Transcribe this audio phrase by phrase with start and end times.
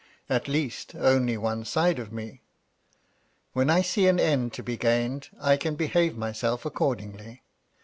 [0.31, 2.41] At least, only one side of me.
[3.53, 7.43] When I see an end to be gained, I can behave myself accordingly.